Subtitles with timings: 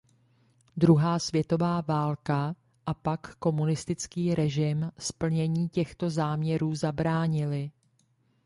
[0.77, 2.55] Druhá světová válka
[2.85, 7.71] a pak komunistický režim splnění těchto záměrů zabránily.